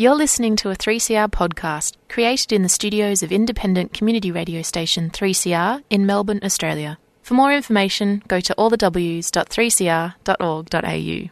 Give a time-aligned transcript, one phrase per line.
[0.00, 5.10] You're listening to a 3CR podcast created in the studios of independent community radio station
[5.10, 6.98] 3CR in Melbourne, Australia.
[7.20, 11.30] For more information, go to allthews.3cr.org.au.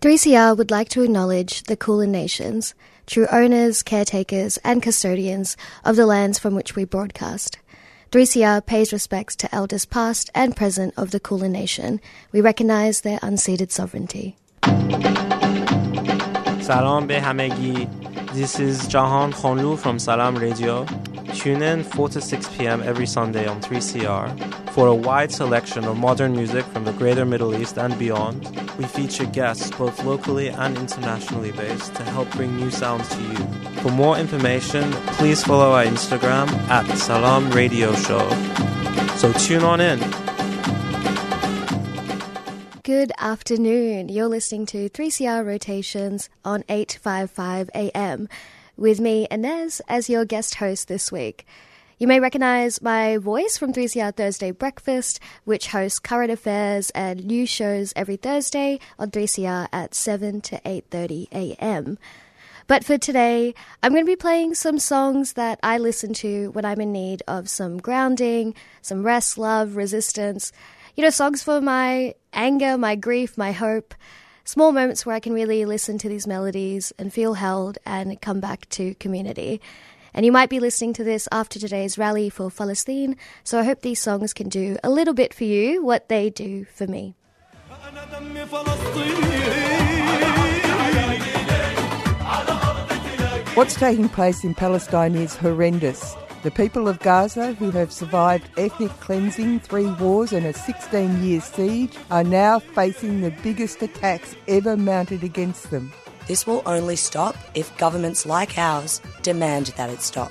[0.00, 2.74] 3CR would like to acknowledge the Kulin Nations,
[3.06, 7.60] true owners, caretakers, and custodians of the lands from which we broadcast.
[8.10, 12.00] 3CR pays respects to elders past and present of the Kulin Nation.
[12.32, 14.34] We recognise their unceded sovereignty.
[16.67, 17.87] سلام به همگی
[18.33, 20.85] This is Jahan Khonlu from Salam Radio.
[21.35, 22.81] Tune in 4 to 6 p.m.
[22.81, 27.53] every Sunday on 3CR for a wide selection of modern music from the greater Middle
[27.55, 28.39] East and beyond.
[28.79, 33.37] We feature guests both locally and internationally based to help bring new sounds to you.
[33.83, 38.27] For more information, please follow our Instagram at Salam Radio Show.
[39.17, 39.99] So tune on in.
[42.88, 44.08] Good afternoon.
[44.08, 48.30] You're listening to 3CR Rotations on 855 AM
[48.78, 51.46] with me, Inez, as your guest host this week.
[51.98, 57.50] You may recognize my voice from 3CR Thursday Breakfast, which hosts current affairs and news
[57.50, 61.98] shows every Thursday on 3CR at 7 to 8:30 a.m.
[62.68, 66.64] But for today, I'm going to be playing some songs that I listen to when
[66.64, 70.52] I'm in need of some grounding, some rest, love, resistance.
[70.98, 73.94] You know, songs for my anger, my grief, my hope.
[74.42, 78.40] Small moments where I can really listen to these melodies and feel held and come
[78.40, 79.60] back to community.
[80.12, 83.82] And you might be listening to this after today's rally for Palestine, so I hope
[83.82, 87.14] these songs can do a little bit for you what they do for me.
[93.54, 96.16] What's taking place in Palestine is horrendous.
[96.44, 101.40] The people of Gaza, who have survived ethnic cleansing, three wars, and a 16 year
[101.40, 105.92] siege, are now facing the biggest attacks ever mounted against them.
[106.28, 110.30] This will only stop if governments like ours demand that it stop.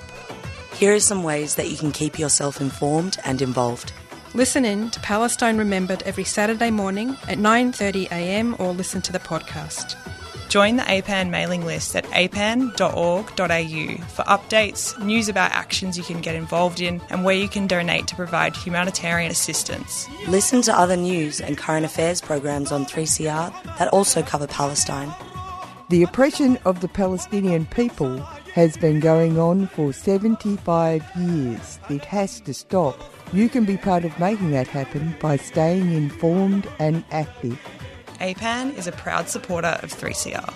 [0.72, 3.92] Here are some ways that you can keep yourself informed and involved.
[4.32, 8.56] Listen in to Palestine Remembered every Saturday morning at 9:30 a.m.
[8.58, 9.94] or listen to the podcast.
[10.48, 12.72] Join the APAN mailing list at apan.org.au
[14.06, 18.06] for updates, news about actions you can get involved in, and where you can donate
[18.06, 20.08] to provide humanitarian assistance.
[20.26, 25.14] Listen to other news and current affairs programs on 3CR that also cover Palestine.
[25.90, 28.18] The oppression of the Palestinian people
[28.54, 31.78] has been going on for 75 years.
[31.90, 32.98] It has to stop.
[33.34, 37.58] You can be part of making that happen by staying informed and active.
[38.20, 40.52] APAN is a proud supporter of 3CR.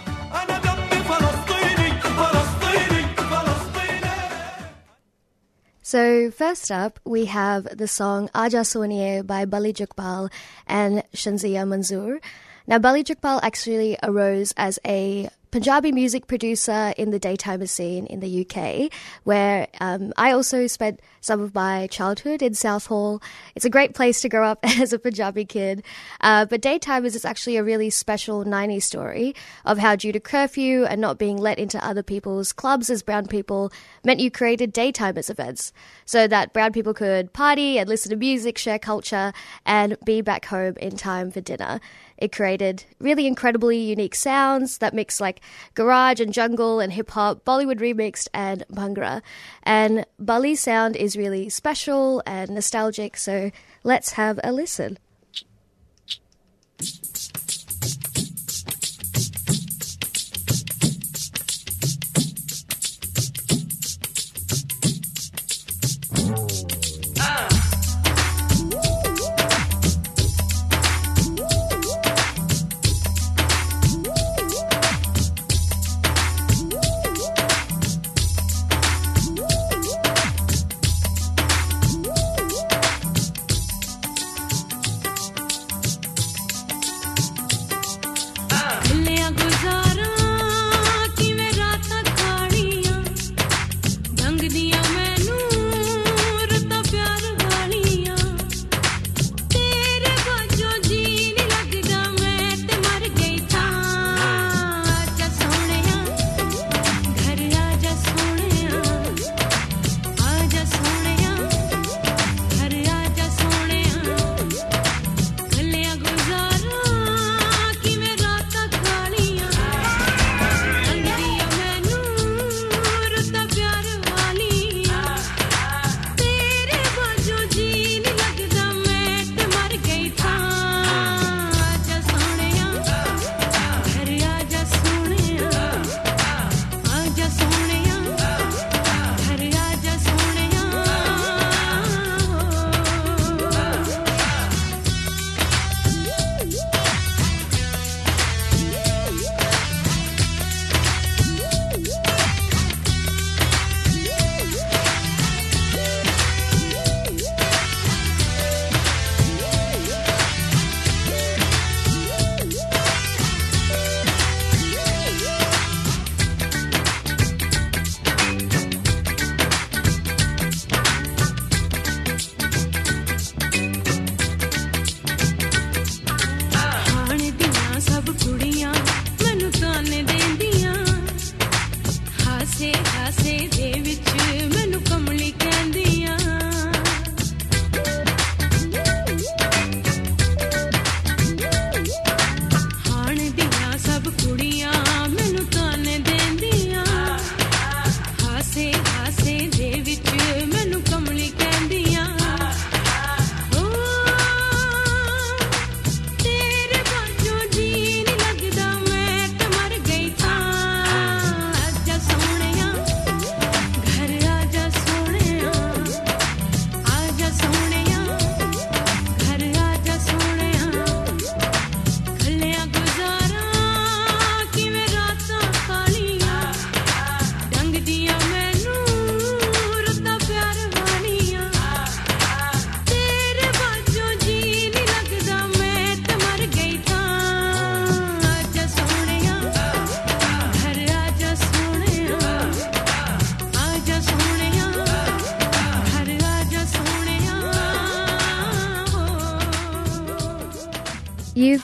[5.85, 10.33] So, first up, we have the song Aaja Sohneya by Bally Jagpal
[10.67, 12.19] and Shazia Manzoor.
[12.67, 18.21] Now, Bally Jagpal actually arose as a Punjabi music producer in the daytimer scene in
[18.21, 18.91] the UK,
[19.25, 23.23] where um, I also spent some of my childhood in Southall.
[23.55, 25.85] It's a great place to grow up as a Punjabi kid.
[26.23, 29.35] Uh, but Daytimers is actually a really special 90s story
[29.67, 33.27] of how, due to curfew and not being let into other people's clubs as brown
[33.27, 33.71] people,
[34.03, 35.71] meant you created Daytimers events
[36.07, 39.35] so that brown people could party and listen to music, share culture,
[39.67, 41.79] and be back home in time for dinner.
[42.23, 45.41] It created really incredibly unique sounds that mix like
[45.75, 49.23] garage and jungle and hip hop, Bollywood remixed, and Bhangra.
[49.65, 53.51] And Bally sound is really special and nostalgic, so
[53.83, 54.99] let's have a listen.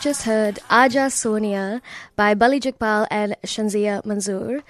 [0.08, 1.82] Just heard Aaja Sohneya
[2.16, 4.62] by Bally Jagpal and Shazia Manzoor.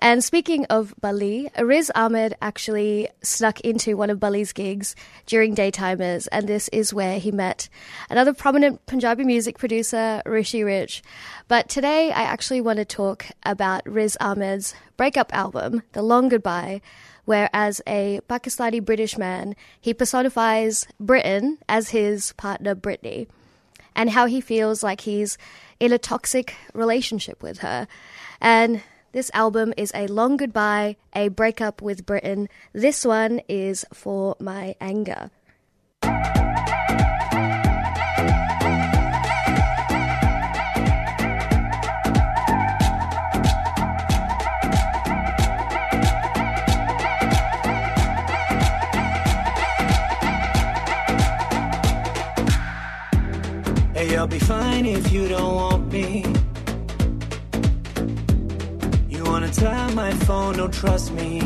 [0.00, 4.96] And speaking of Bally, Riz Ahmed actually snuck into one of Bally's gigs
[5.26, 7.68] during Daytimers, and this is where he met
[8.08, 11.02] another prominent Punjabi music producer, Rishi Rich.
[11.46, 16.80] But today I actually want to talk about Riz Ahmed's breakup album, The Long Goodbye,
[17.26, 23.26] where as a Pakistani British man, he personifies Britain as his partner Britney
[23.96, 25.36] and how he feels like he's
[25.80, 27.88] in a toxic relationship with her.
[28.40, 32.48] And this album is a long goodbye, a breakup with Britain.
[32.72, 35.30] This one is for my anger.
[54.16, 56.24] I'll be fine if you don't want me.
[59.10, 61.42] You wanna tap my phone, don't trust me.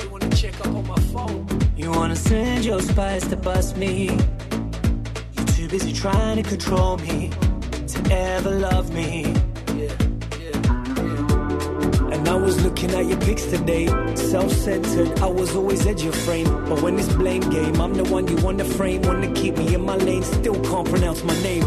[0.00, 1.46] You wanna check up on my phone.
[1.76, 4.06] You wanna send your spies to bust me.
[5.34, 7.30] You're too busy trying to control me
[7.86, 9.34] to ever love me.
[12.28, 13.86] I was looking at your pics today.
[14.14, 16.44] Self centered, I was always at your frame.
[16.68, 19.00] But when it's blame game, I'm the one you wanna frame.
[19.02, 21.64] Wanna keep me in my lane, still can't pronounce my name.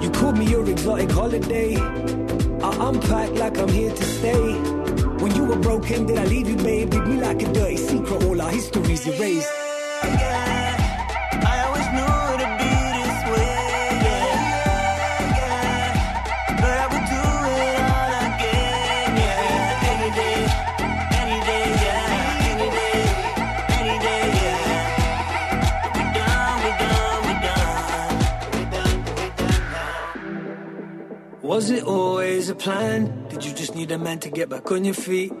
[0.00, 1.76] You called me your exotic holiday.
[1.76, 4.54] I unpack like I'm here to stay.
[5.22, 6.88] When you were broken, did I leave you, babe?
[6.88, 9.63] Did me like a dirty secret, all our histories erased.
[31.54, 33.28] Was it always a plan?
[33.28, 35.32] Did you just need a man to get back on your feet?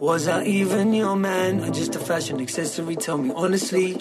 [0.00, 2.94] Was I even your man or just a fashion accessory?
[2.94, 3.96] Tell me honestly.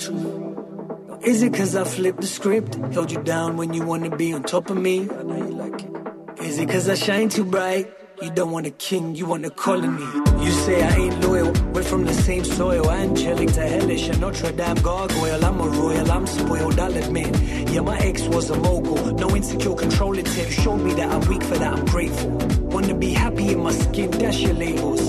[1.24, 2.76] Is it cause I flipped the script?
[2.94, 5.10] Held you down when you wanna be on top of me?
[5.10, 6.46] I know you like it.
[6.46, 7.92] Is it cause I shine too bright?
[8.22, 10.06] You don't want a king, you want a colony.
[10.46, 12.88] You say I ain't loyal, we're from the same soil.
[12.92, 15.44] Angelic to hellish, a Notre Dame gargoyle.
[15.44, 17.36] I'm a royal, I'm spoiled, I'll admit.
[17.72, 20.50] Yeah, my ex was a mogul, no insecure controlling tip.
[20.50, 22.30] Showed me that I'm weak for that, I'm grateful.
[22.70, 25.02] Wanna be happy in my skin, dash your labels.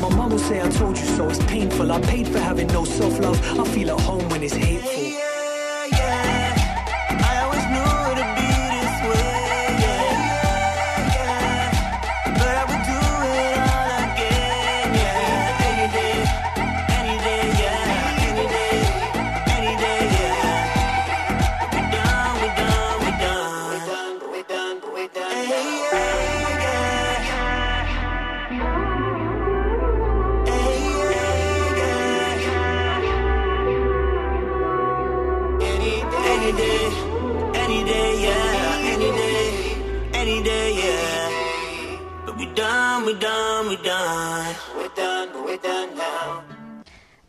[0.00, 1.92] My mom will say I told you so, it's painful.
[1.92, 3.38] I paid for having no self love.
[3.60, 4.97] I feel at home when it's hateful.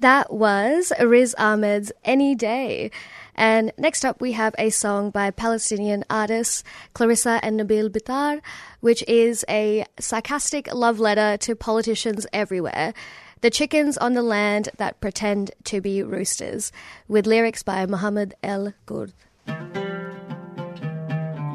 [0.00, 2.90] That was Riz Ahmed's Any Day.
[3.34, 6.62] And next up, we have a song by Palestinian artists
[6.92, 8.40] Clarissa and Nabil Bitar,
[8.80, 12.92] which is a sarcastic love letter to politicians everywhere.
[13.40, 16.72] The chickens on the land that pretend to be roosters,
[17.08, 19.12] with lyrics by Muhammad El Ghurd.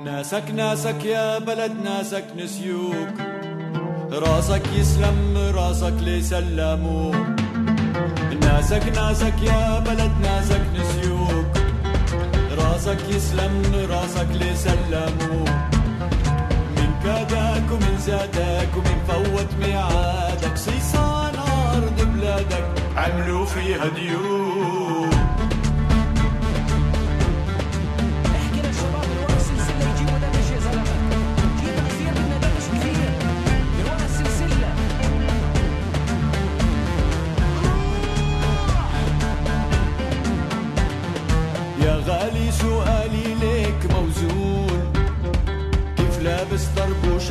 [0.06, 3.10] ناسك ناسك يا بلد ناسك نسيوك
[4.12, 7.14] راسك يسلم راسك ليه سلموا
[8.55, 11.47] ناسك ناسك يا بلد ناسك نسيوك.
[12.59, 15.47] راسك يسلم راسك ليه سلموا
[16.77, 21.35] من كادك ومن زادك ومن فوت ميعادك صيصان
[21.75, 22.65] أرض بلادك
[22.97, 24.74] عملوا فيها ديوك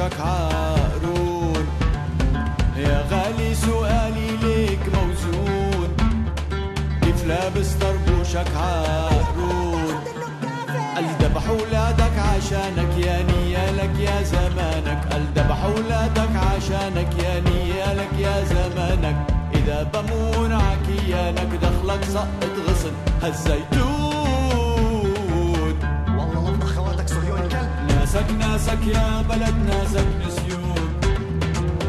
[0.04, 1.68] طربوشك عقرون
[2.78, 5.90] يا غالي سؤالي ليك موزون.
[7.02, 9.96] كيف لابس طربوشك عقرون
[10.96, 15.08] قال ذبح ولادك عشانك يا نيالك يا زمانك.
[15.12, 19.16] قال ذبح ولادك عشانك يا نيالك يا زمانك.
[19.56, 22.92] إذا بمون عكيانك دخلك سقط غصن.
[23.24, 24.13] هالزيتون
[28.24, 30.90] ناسك ناسك يا بلد ناسك نسيوك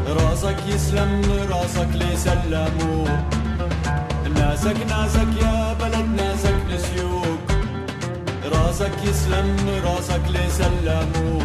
[0.07, 3.07] راسك يسلم راسك ليه سلموا
[4.35, 7.39] ناسك ناسك يا بلد ناسك نسيوك.
[8.45, 11.41] راسك يسلم راسك ليه سلموا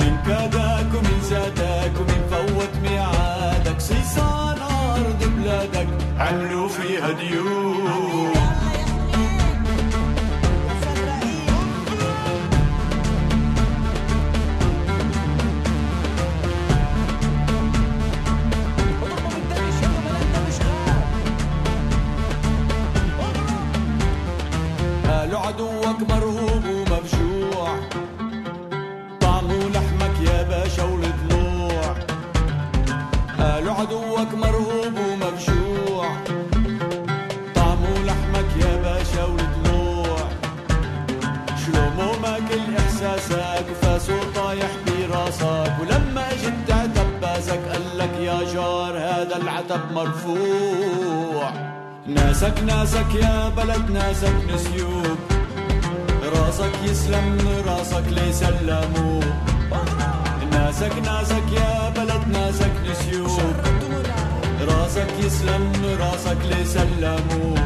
[0.00, 3.80] من كادك ومن زادك ومن فوت ميعادك.
[3.80, 4.58] صيصان
[4.96, 8.43] أرض بلادك عملوا فيها ديوك
[49.64, 51.50] العتب مرفوع.
[52.06, 55.18] ناسك ناسك يا بلد ناسك نسيوك
[56.36, 59.20] راسك يسلم راسك سلموا
[60.52, 63.56] ناسك ناسك يا بلد ناسك نسيوك
[64.68, 67.56] راسك يسلم راسك سلموا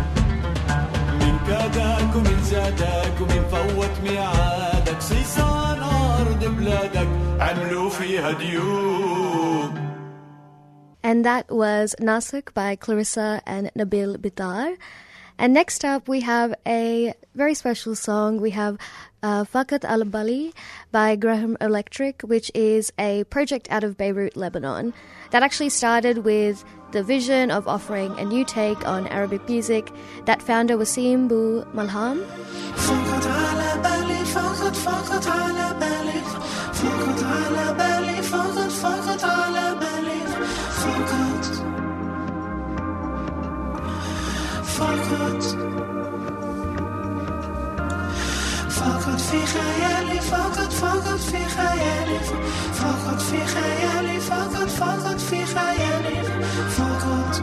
[1.21, 7.09] من كادك ومن زادك ومن فوت ميعادك صيصان أرض بلادك
[7.41, 9.08] عملوا فيها ديوك
[11.09, 14.77] And that was Nasak by Clarissa and Nabil Bitar.
[15.39, 18.43] And next up, we have a very special song.
[18.43, 18.77] We have
[19.23, 20.53] uh, Faqat Ala Bali
[20.93, 24.93] by Gharam Electric, which is a project out of Beirut, Lebanon,
[25.31, 26.63] that actually started with
[26.93, 29.91] the vision of offering a new take on Arabic music
[30.27, 32.23] that founder Wasim Bou Malham.
[32.85, 36.21] Faqat Ala Bali, Faqat, فقط على بالي
[36.73, 37.98] فقط على
[44.78, 45.44] فقط
[48.70, 52.20] فقط في خيالي فقط فقط في خيالي
[52.74, 56.24] فقط في خيالي فقط فقط في خيالي
[56.70, 57.36] فقط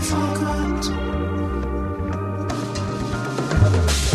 [0.00, 1.08] فقط
[3.78, 4.11] مية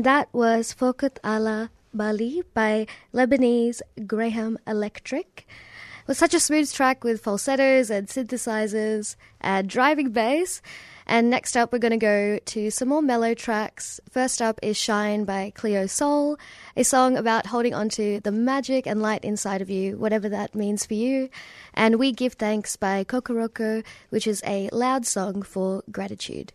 [0.00, 5.46] and that was Faqat Ala Bali by Lebanese Gharam Electric.
[5.46, 10.62] It was such a smooth track with falsettos and synthesizers and driving bass.
[11.06, 14.00] And next up, we're going to go to some more mellow tracks.
[14.08, 16.38] First up is Shine by Cleo Soul,
[16.74, 20.54] a song about holding on to the magic and light inside of you, whatever that
[20.54, 21.28] means for you.
[21.74, 26.54] And We Give Thanks by Kokoroko, which is a loud song for gratitude.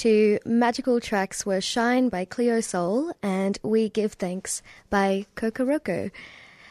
[0.00, 6.10] Two magical tracks were Shine by Cleo Soul and We Give Thanks by Kokoroko.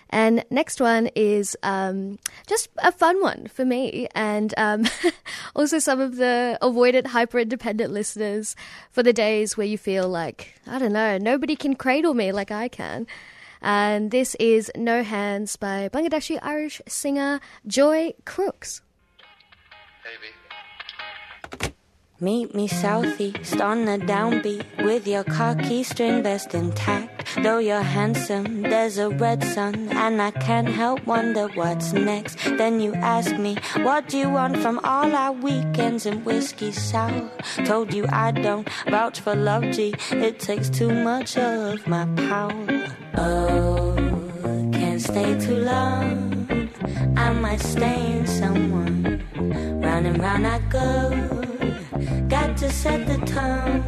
[0.09, 4.87] And next one is um, just a fun one for me and um,
[5.55, 8.55] also some of the avoidant hyper independent listeners
[8.89, 12.49] for the days where you feel like, I don't know, nobody can cradle me like
[12.49, 13.05] I can.
[13.61, 18.81] And this is No Hands by Bangladeshi Irish singer Joy Crookes.
[22.21, 27.25] Meet me southeast on the downbeat with your khaki string vest intact.
[27.41, 32.35] Though you're handsome, there's a red sun, and I can't help wonder what's next.
[32.57, 37.31] Then you ask me, what do you want from all our weekends and whiskey sour?
[37.63, 39.95] Told you I don't vouch for love, G.
[40.11, 42.67] It takes too much of my power.
[43.15, 43.95] Oh,
[44.73, 46.69] can't stay too long.
[47.15, 49.23] I might stain someone.
[49.81, 51.48] Round and round I go.
[52.59, 53.83] To set the tone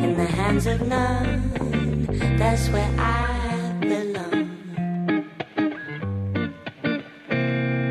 [0.00, 1.52] in the hands of none.
[2.36, 4.50] That's where I belong.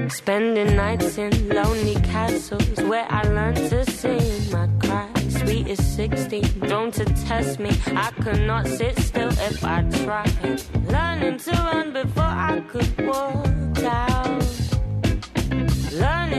[0.09, 5.07] Spending nights in lonely castles where I learned to sing my cry.
[5.29, 6.93] Sweet is 16, don't
[7.25, 7.71] test me.
[7.95, 10.61] I could not sit still if I tried.
[10.89, 14.40] Learning to run before I could walk out.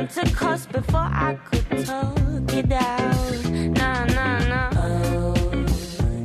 [0.09, 3.45] To cuss before I could talk it out.
[3.79, 4.71] Nah, nah, nah.
[4.77, 5.33] Oh,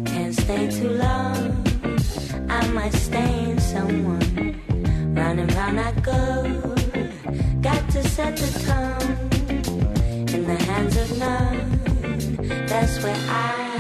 [0.04, 1.64] can't stay too long.
[2.50, 4.60] I might stain someone.
[5.16, 6.76] Round and round I go.
[7.62, 12.66] Got to set the tone in the hands of none.
[12.68, 13.77] That's where I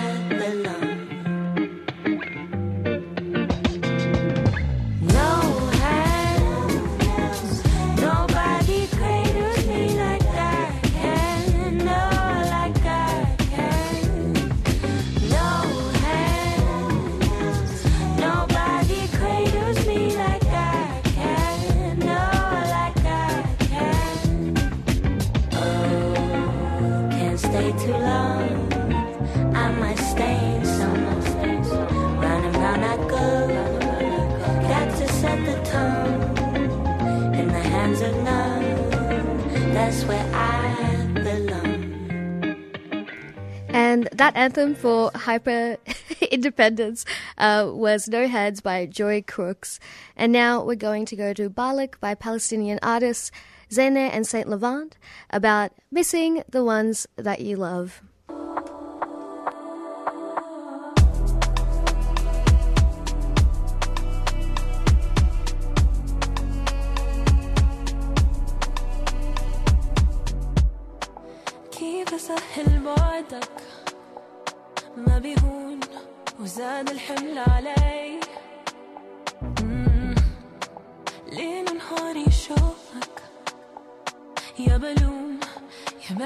[44.17, 45.77] that anthem for hyper
[46.31, 47.05] independence
[47.37, 49.79] uh, was No Hands by Joy Crookes.
[50.15, 53.31] And now we're going to go to Balak by Palestinian artists
[53.71, 54.97] Zeyne and Saint Levant
[55.29, 58.01] about missing the ones that you love.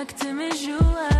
[0.02, 1.11] Collecte mes jouets.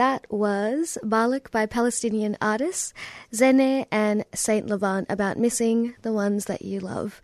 [0.00, 2.94] That was Balak by Palestinian artists
[3.34, 7.20] Zeyne and Saint Levant about missing the ones that you love.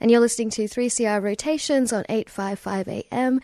[0.00, 3.40] And you're listening to 3CR rotations on 855 AM.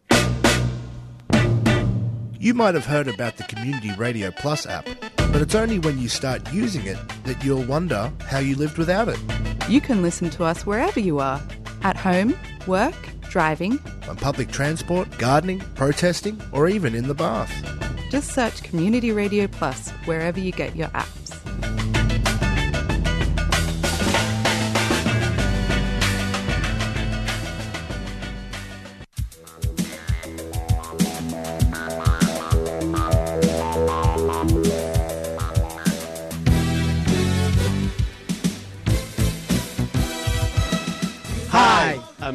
[2.41, 6.09] You might have heard about the Community Radio Plus app, but it's only when you
[6.09, 9.21] start using it that you'll wonder how you lived without it.
[9.69, 11.41] You can listen to us wherever you are
[11.85, 12.97] at home, work,
[13.33, 13.81] driving.
[14.09, 17.51] On public transport, gardening, protesting, or even in the bath.
[18.11, 21.22] Just search Community Radio Plus wherever you get your apps.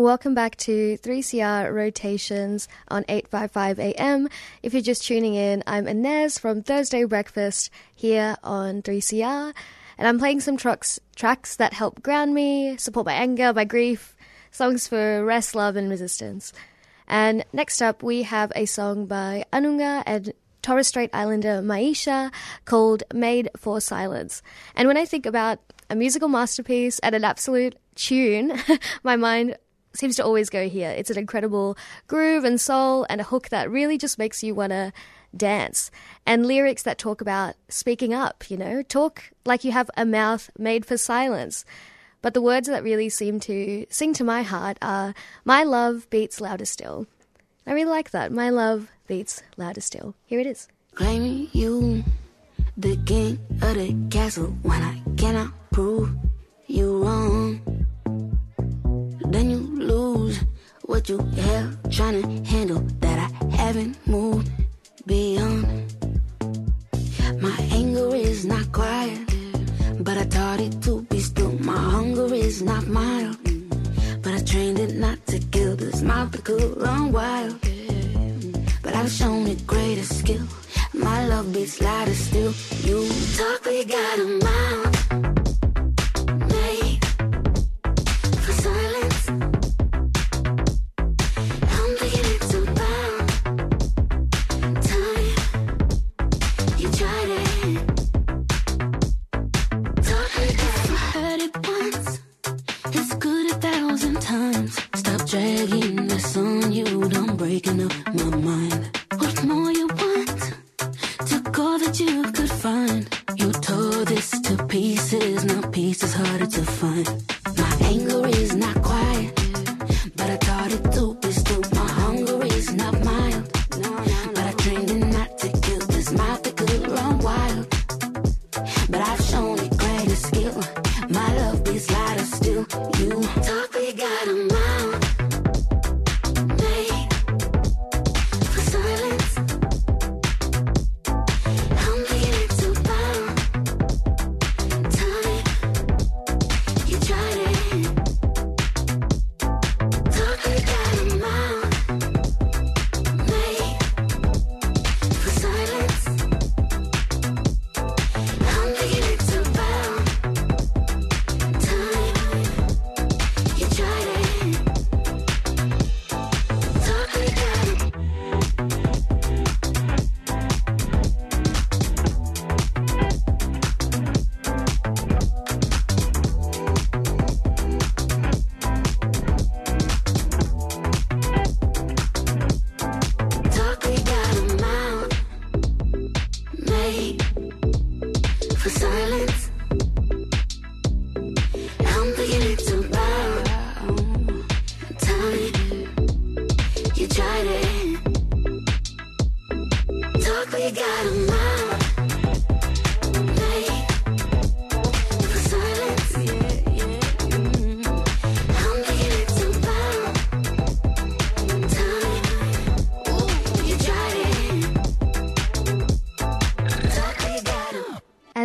[0.00, 4.30] Welcome back to 3CR Rotations on 855 AM.
[4.62, 9.52] If you're just tuning in, I'm Inez from Thursday Breakfast here on 3CR,
[9.98, 14.16] and I'm playing some trucks, tracks that help ground me, support my anger, my grief,
[14.50, 16.54] songs for rest, love, and resistance.
[17.06, 20.32] And next up, we have a song by Anangu and
[20.62, 22.32] Torres Strait Islander Miiesha
[22.64, 24.40] called Made for Silence.
[24.74, 25.58] And when I think about
[25.90, 28.58] a musical masterpiece and an absolute tune,
[29.02, 29.58] my mind
[29.92, 30.90] seems to always go here.
[30.90, 31.76] It's an incredible
[32.06, 34.92] groove and soul and a hook that really just makes you want to
[35.36, 35.90] dance.
[36.26, 40.50] And lyrics that talk about speaking up, you know, talk like you have a mouth
[40.58, 41.64] made for silence.
[42.22, 45.14] But the words that really seem to sing to my heart are
[45.44, 47.06] My love beats louder still.
[47.66, 48.32] I really like that.
[48.32, 50.14] My love beats louder still.
[50.26, 50.68] Here it is.
[50.94, 52.04] Claiming you
[52.76, 56.10] the king of the castle when I cannot prove
[56.66, 57.86] you wrong.
[59.30, 60.40] Then you lose
[60.82, 64.50] what you have trying to handle that I haven't moved
[65.06, 65.64] beyond.
[67.40, 69.20] My anger is not quiet,
[70.00, 71.52] but I taught it to be still.
[71.60, 73.38] My hunger is not mild,
[74.20, 75.76] but I trained it not to kill.
[75.76, 77.56] This mouth that could run wild,
[78.82, 80.42] but I've shown it greater skill.
[80.92, 82.52] My love beats louder still.
[82.82, 85.09] You talk, but you got a mouth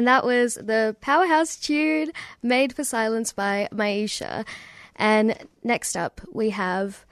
[0.06, 2.12] And that was the powerhouse tune
[2.44, 4.46] made for silence by Miiesha.
[4.98, 7.08] And next up, we have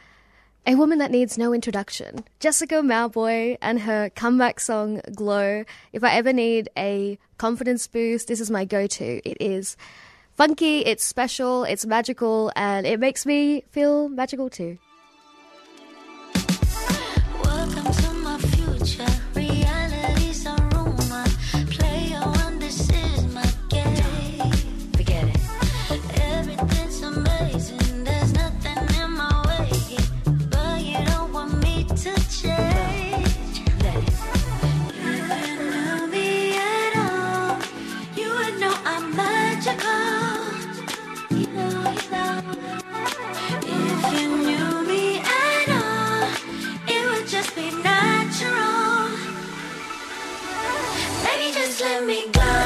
[0.67, 5.65] a woman that needs no introduction Jessica Mauboy and her comeback song Glow.
[5.91, 9.27] If I ever need a confidence boost, this is my go to.
[9.27, 9.75] It is
[10.35, 14.77] funky, it's special, it's magical, and it makes me feel magical too.
[17.43, 18.02] Welcome.
[51.93, 52.62] let me go.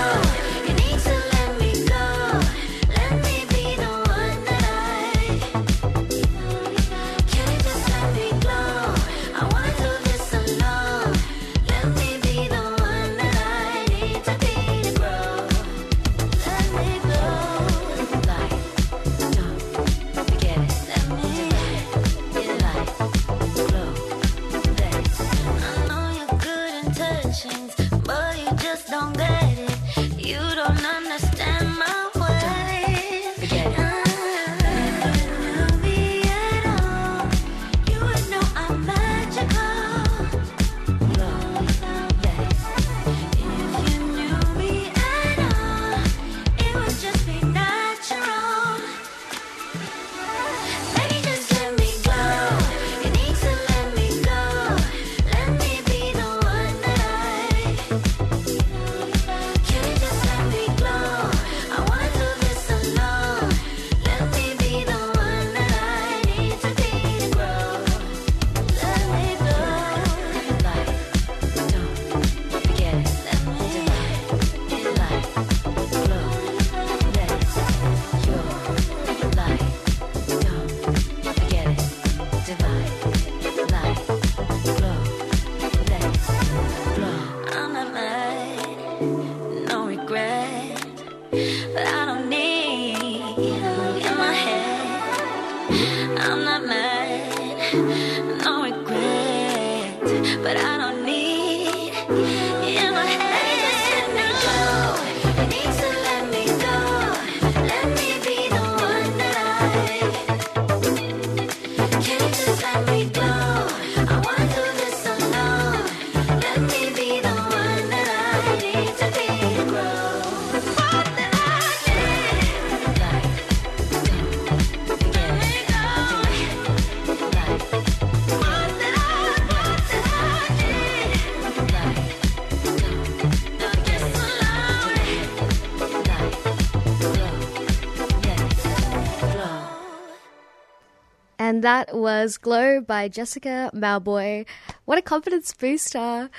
[141.57, 144.45] And that was Glow by Jessica Mauboy.
[144.85, 146.29] What a confidence booster!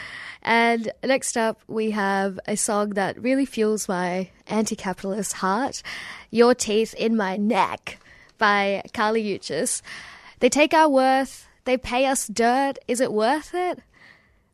[0.42, 5.82] And next up, we have a song that really fuels my anti capitalist heart
[6.30, 7.98] Your Teeth in My Neck
[8.38, 9.82] by Kali Uchis.
[10.38, 12.74] They take our worth, they pay us dirt.
[12.86, 13.80] Is it worth it?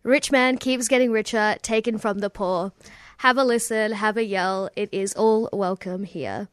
[0.02, 2.72] Rich man keeps getting richer, taken from the poor.
[3.18, 4.70] Have a listen, have a yell.
[4.76, 6.48] It is all welcome here.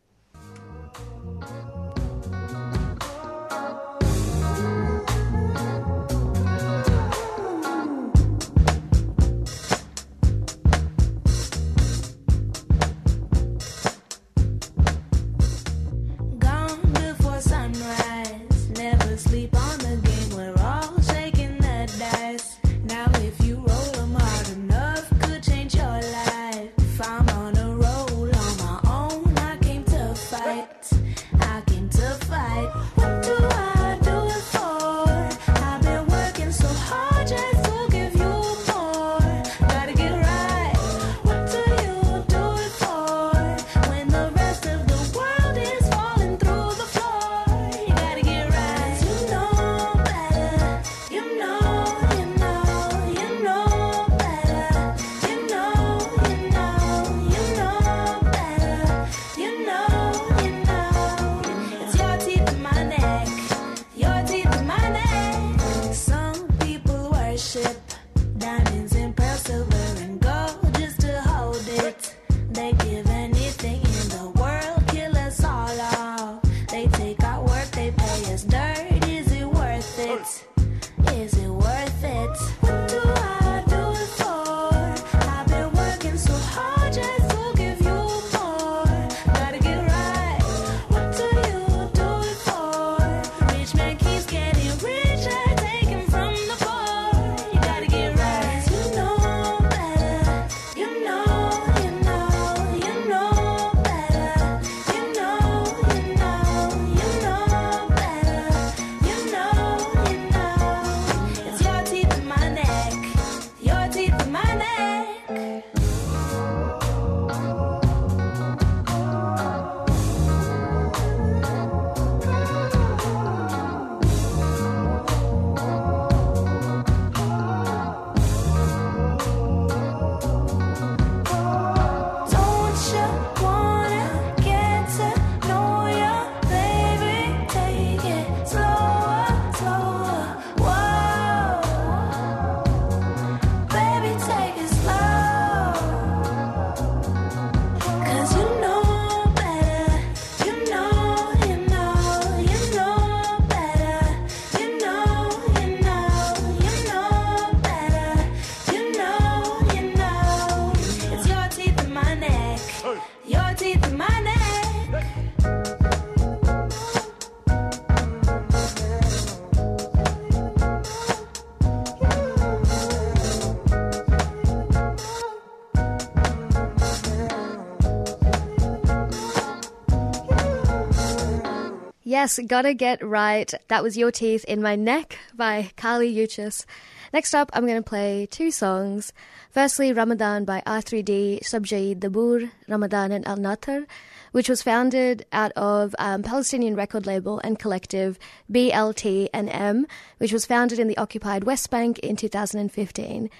[182.21, 183.51] Yes, Gotta Get Right.
[183.69, 186.65] That was Your Teeth in My Neck by Kali Uchis.
[187.11, 189.11] Next up, I'm going to play two songs.
[189.49, 193.87] Firstly, Ramadan by R3D, Shabjdeed Daboor, Ramadan and Al Nather,
[194.33, 198.19] which was founded out of um, Palestinian record label and collective
[198.51, 199.87] BLT and M,
[200.19, 203.31] which was founded in the occupied West Bank in 2015.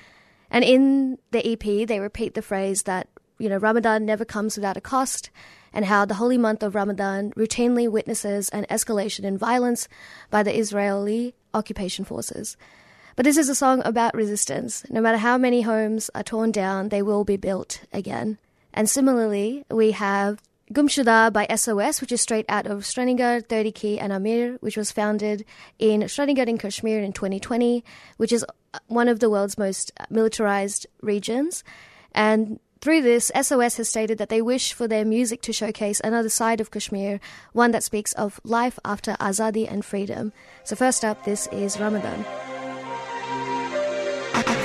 [0.50, 4.76] And in the EP, they repeat the phrase that, you know, Ramadan never comes without
[4.76, 5.30] a cost,
[5.74, 9.88] and how the holy month of Ramadan routinely witnesses an escalation in violence
[10.30, 12.57] by the Israeli occupation forces.
[13.15, 14.86] But this is a song about resistance.
[14.89, 18.38] No matter how many homes are torn down, they will be built again.
[18.74, 20.41] And similarly, we have
[20.72, 24.91] Gumshuda by SOS, which is straight out of Srinagar, 30 Key, and Ahmer, which was
[24.91, 25.43] founded
[25.80, 27.84] in Srinagar in Kashmir in 2020,
[28.15, 28.45] which is
[28.88, 31.65] one of the world's most militarized regions.
[32.13, 36.29] And through this, SOS has stated that they wish for their music to showcase another
[36.29, 37.18] side of Kashmir,
[37.53, 40.33] one that speaks of life after Azadi and freedom.
[40.62, 42.24] So, first up, this is Ramadan.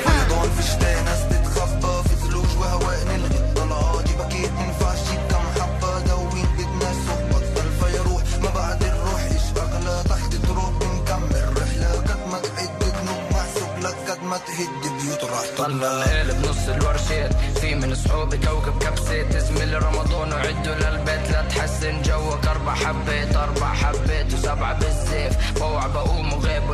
[0.04, 6.00] فيضان في شتاء ناس تتخفى في ثلوج وهواء نلغي طلعاتي بكيت منفعش جيب كم حبة
[6.00, 12.20] دوين بدنا صحبة الفا يروح ما بعد الروح ايش اغلى تحت تروح بنكمل رحلة قد
[12.32, 14.85] ما تعد ذنوب محسوب لك قد ما تهد
[15.17, 16.05] بيوت راح طلع.
[16.05, 21.31] الليل بنص الورشات في من صحوبي كوكب كبسات اسم رمضان وعدوا للبيت.
[21.31, 22.47] لا تحسن جوك.
[22.47, 26.73] أربع حبات أربع حبات وسبعة بالزيف بوع بقوم وغاب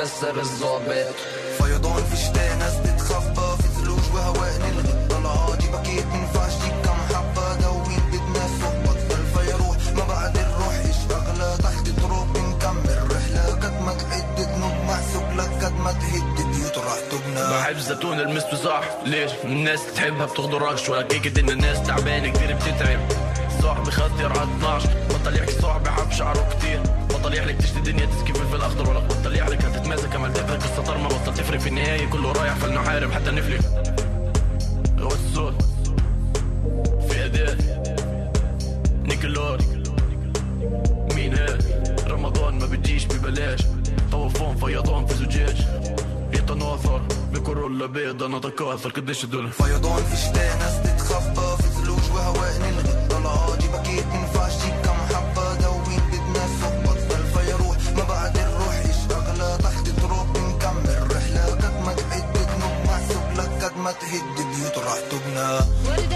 [0.00, 1.14] كسر الظابط
[1.58, 5.08] فيضان في شتاء ناس تتخفى في ثلوج وهواء نلغي.
[5.10, 9.76] طلعاتي بكيت منفعش جيب كم حبة دوين بدنا صحبة الفا يروح.
[9.96, 13.16] ما بعد الروح إيش أغلى؟ تحت تروح بنكمل.
[13.16, 18.20] رحلة قد ما تعد ذنوب محسوب لك قد ما تهد بيوت راح تبنى بحب زيتون
[18.20, 23.00] المس صح ليش؟ الناس تحبها بتغدركش ولا كيكة إن الناس تعبانة كتير بتتعب.
[23.62, 26.99] صاحبي خطير على 12 بطل يحكي صاحبي حب شعره كتير.
[27.30, 30.98] بطل يحلك تشتي الدنيا تسكي في الأخضر ولا بطل يحلك هتتماسك امل تفرق قصة طار
[30.98, 32.06] ما بطل تفرق في النهاية.
[32.06, 33.60] كله رايح فلنحارب حتى نفلك
[34.98, 35.54] غوث الصوت
[37.08, 37.56] في اداء
[39.04, 39.58] نيكلور.
[41.14, 41.64] مين هاد
[42.06, 43.60] رمضان ما بتجيش ببلاش.
[44.12, 45.56] طوفان فيضان في زجاج.
[46.32, 47.02] يتناثر
[47.32, 48.90] بكورولا بيضة نتكاثر.
[48.90, 52.89] قديش الدنيا؟ فيضان في شتاء ناس تتخفى في ثلوج وهواء نلغي.
[63.90, 66.09] ما تهد بيوت راح تبنى.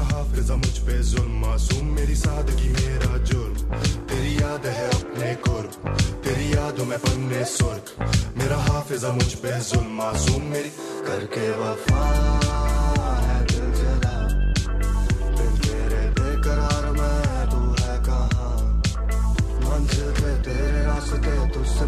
[0.00, 3.54] मेरा हाफिजा मुझ पे जुल्म, मासूम मेरी सादगी, मेरा जुर्म
[4.08, 5.72] तेरी याद है अपने कुर्ब,
[6.24, 7.92] तेरी यादों में पन्ने सुर्ख।
[8.38, 10.72] मेरा हाफिजा मुझ पे जुल्म, मासूम मेरी
[11.04, 12.00] करके वफा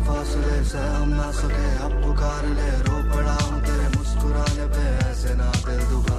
[0.03, 5.35] फासले से हम ना सके। अब पुकार ले, रो पड़ा हूँ तेरे मुस्कुराने पे, ऐसे
[5.35, 6.12] ना दिल दुबा।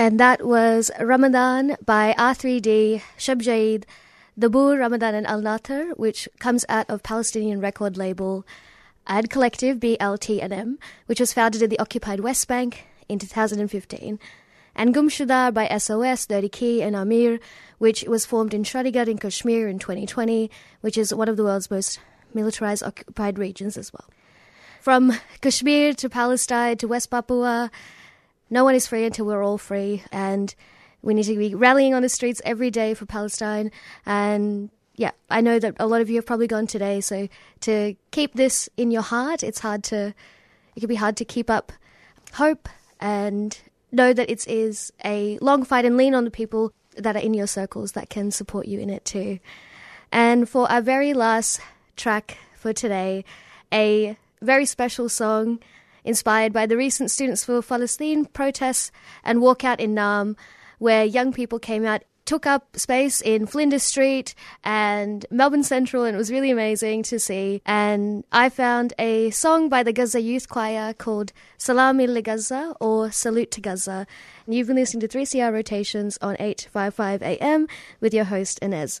[0.00, 3.84] And that was Ramadan by R3D, Shab Jaid,
[4.40, 8.46] Daboor Ramadan and Al Nather, which comes out of Palestinian record label
[9.06, 14.18] Ad Collective BLTNM, which was founded in the occupied West Bank in 2015.
[14.74, 17.38] And Gumshuda by SOS, 30 Key, and Ahmer,
[17.76, 21.70] which was formed in Chandigarh in Kashmir in 2020, which is one of the world's
[21.70, 22.00] most
[22.32, 24.08] militarized occupied regions as well.
[24.80, 27.70] From Kashmir to Palestine to West Papua,
[28.50, 30.54] no one is free until we're all free, and
[31.02, 33.70] we need to be rallying on the streets every day for Palestine.
[34.04, 37.28] And yeah, I know that a lot of you have probably gone today, so
[37.60, 40.14] to keep this in your heart, it's hard to,
[40.76, 41.72] it can be hard to keep up
[42.34, 42.68] hope
[43.00, 43.58] and
[43.92, 47.34] know that it is a long fight and lean on the people that are in
[47.34, 49.38] your circles that can support you in it too.
[50.12, 51.60] And for our very last
[51.96, 53.24] track for today,
[53.72, 55.60] a very special song
[56.04, 58.90] inspired by the recent Students for Palestine protests
[59.24, 60.36] and walkout in Naarm,
[60.78, 66.14] where young people came out, took up space in Flinders Street and Melbourne Central, and
[66.14, 67.60] it was really amazing to see.
[67.66, 73.10] And I found a song by the Gaza Youth Choir called Salami li Gaza or
[73.10, 74.06] Salute to Gaza.
[74.46, 77.66] And you've been listening to 3CR Rotations on 855 AM
[78.00, 79.00] with your host, Inez.